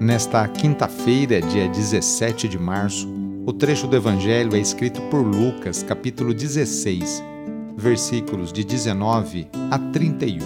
[0.00, 3.06] Nesta quinta-feira, dia 17 de março,
[3.44, 7.22] o trecho do Evangelho é escrito por Lucas, capítulo 16,
[7.76, 10.38] versículos de 19 a 31.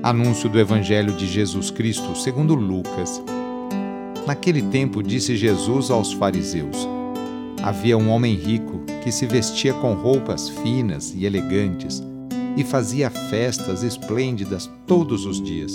[0.00, 3.20] Anúncio do Evangelho de Jesus Cristo segundo Lucas.
[4.24, 6.88] Naquele tempo disse Jesus aos fariseus:
[7.64, 12.00] Havia um homem rico que se vestia com roupas finas e elegantes
[12.56, 15.74] e fazia festas esplêndidas todos os dias.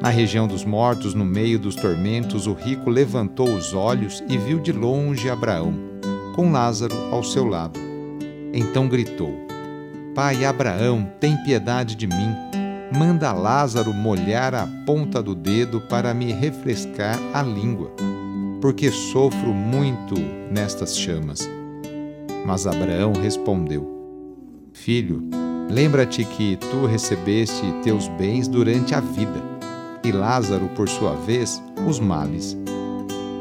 [0.00, 4.60] Na região dos mortos, no meio dos tormentos, o rico levantou os olhos e viu
[4.60, 5.74] de longe Abraão,
[6.36, 7.80] com Lázaro ao seu lado.
[8.52, 9.34] Então gritou:
[10.14, 12.32] Pai Abraão, tem piedade de mim.
[12.96, 17.90] Manda Lázaro molhar a ponta do dedo para me refrescar a língua,
[18.60, 20.14] porque sofro muito
[20.48, 21.50] nestas chamas.
[22.46, 23.84] Mas Abraão respondeu:
[24.72, 25.28] Filho,
[25.68, 29.57] lembra-te que tu recebeste teus bens durante a vida
[30.04, 32.56] e Lázaro, por sua vez, os males.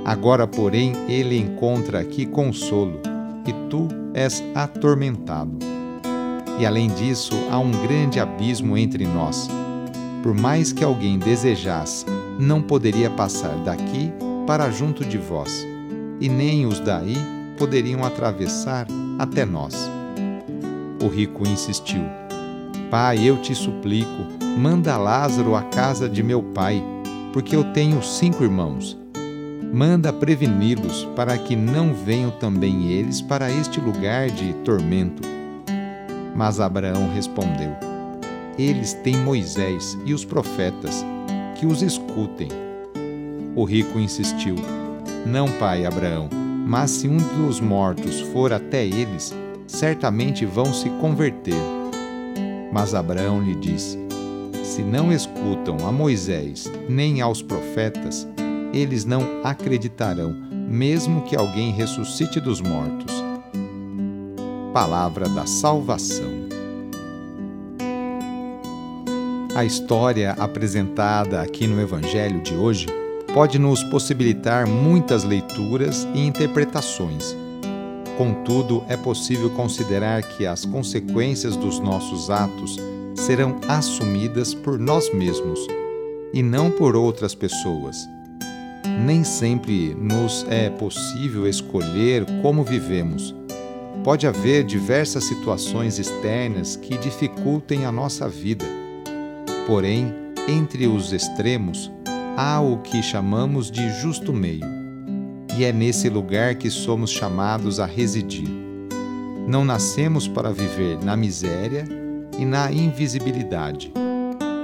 [0.05, 2.99] Agora, porém, ele encontra aqui consolo,
[3.45, 5.57] e tu és atormentado.
[6.59, 9.49] E além disso, há um grande abismo entre nós.
[10.23, 12.05] Por mais que alguém desejasse,
[12.39, 14.11] não poderia passar daqui
[14.45, 15.65] para junto de vós,
[16.19, 17.15] e nem os daí
[17.57, 18.87] poderiam atravessar
[19.19, 19.89] até nós.
[21.03, 22.01] O rico insistiu:
[22.89, 26.83] Pai, eu te suplico, manda Lázaro à casa de meu pai,
[27.31, 28.97] porque eu tenho cinco irmãos.
[29.71, 35.21] Manda preveni-los, para que não venham também eles para este lugar de tormento.
[36.35, 37.71] Mas Abraão respondeu:
[38.57, 41.05] Eles têm Moisés e os profetas,
[41.55, 42.49] que os escutem.
[43.55, 44.55] O rico insistiu:
[45.25, 46.29] Não, pai Abraão,
[46.65, 49.35] mas se um dos mortos for até eles,
[49.67, 51.61] certamente vão se converter.
[52.71, 54.06] Mas Abraão lhe disse:
[54.67, 58.27] Se não escutam a Moisés nem aos profetas,
[58.73, 60.35] eles não acreditarão,
[60.67, 63.23] mesmo que alguém ressuscite dos mortos.
[64.73, 66.29] Palavra da Salvação.
[69.55, 72.87] A história apresentada aqui no Evangelho de hoje
[73.33, 77.35] pode nos possibilitar muitas leituras e interpretações
[78.17, 82.75] Contudo, é possível considerar que as consequências dos nossos atos
[83.17, 85.59] serão assumidas por nós mesmos
[86.33, 87.97] e não por outras pessoas.
[89.03, 93.35] Nem sempre nos é possível escolher como vivemos.
[94.03, 98.65] Pode haver diversas situações externas que dificultem a nossa vida.
[99.65, 100.13] Porém,
[100.47, 101.91] entre os extremos,
[102.37, 104.65] há o que chamamos de justo meio
[105.57, 108.47] e é nesse lugar que somos chamados a residir.
[109.47, 112.06] Não nascemos para viver na miséria
[112.37, 113.91] e na invisibilidade.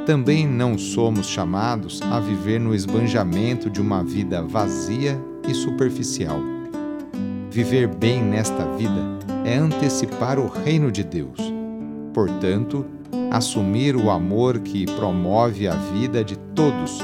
[0.05, 5.17] Também não somos chamados a viver no esbanjamento de uma vida vazia
[5.47, 6.39] e superficial.
[7.49, 9.01] Viver bem nesta vida
[9.45, 11.39] é antecipar o reino de Deus.
[12.13, 12.85] Portanto,
[13.31, 16.99] assumir o amor que promove a vida de todos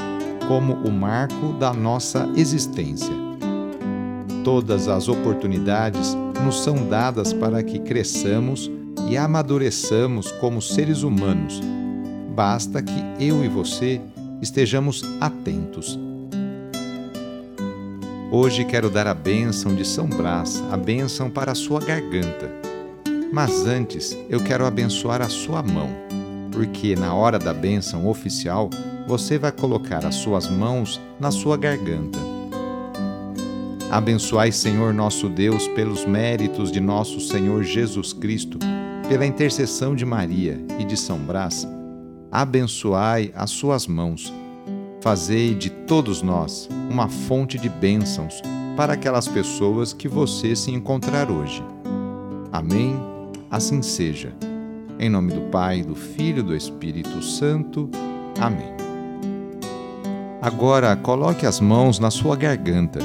[0.46, 3.14] como o marco da nossa existência.
[4.44, 8.70] Todas as oportunidades nos são dadas para que cresçamos
[9.10, 11.60] e amadureçamos como seres humanos.
[12.32, 14.00] Basta que eu e você
[14.40, 15.98] estejamos atentos.
[18.30, 22.52] Hoje quero dar a bênção de São Brás, a bênção para a sua garganta.
[23.32, 25.90] Mas antes, eu quero abençoar a sua mão,
[26.52, 28.70] porque na hora da bênção oficial,
[29.08, 32.20] você vai colocar as suas mãos na sua garganta.
[33.90, 38.56] Abençoai, Senhor nosso Deus, pelos méritos de nosso Senhor Jesus Cristo,
[39.10, 41.66] pela intercessão de Maria e de São Brás,
[42.30, 44.32] abençoai as suas mãos.
[45.00, 48.40] Fazei de todos nós uma fonte de bênçãos
[48.76, 51.60] para aquelas pessoas que você se encontrar hoje.
[52.52, 52.94] Amém?
[53.50, 54.32] Assim seja.
[54.96, 57.90] Em nome do Pai, do Filho e do Espírito Santo.
[58.38, 58.72] Amém.
[60.40, 63.00] Agora coloque as mãos na sua garganta.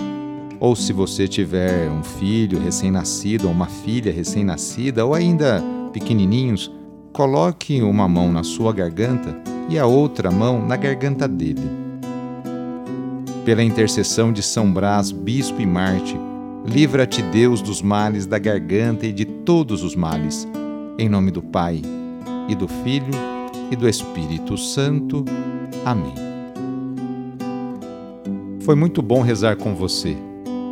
[0.59, 5.63] Ou se você tiver um filho recém-nascido ou uma filha recém-nascida ou ainda
[5.95, 6.69] pequenininhos,
[7.13, 9.33] coloque uma mão na sua garganta
[9.69, 11.61] e a outra mão na garganta dele.
[13.45, 16.19] Pela intercessão de São Brás, bispo e Marte,
[16.65, 20.45] livra-te Deus dos males da garganta e de todos os males.
[20.99, 21.81] Em nome do Pai,
[22.49, 23.13] e do Filho,
[23.71, 25.23] e do Espírito Santo.
[25.85, 26.13] Amém.
[28.59, 30.17] Foi muito bom rezar com você.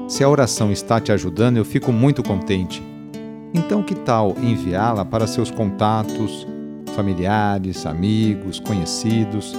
[0.10, 2.84] Se a oração está te ajudando, eu fico muito contente.
[3.54, 6.48] Então, que tal enviá-la para seus contatos,
[6.96, 9.54] familiares, amigos, conhecidos?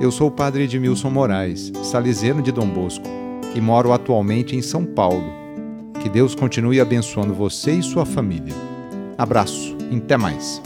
[0.00, 3.06] Eu sou o padre Edmilson Moraes, salesiano de Dom Bosco,
[3.54, 5.32] e moro atualmente em São Paulo.
[6.00, 8.54] Que Deus continue abençoando você e sua família.
[9.16, 10.62] Abraço, até mais.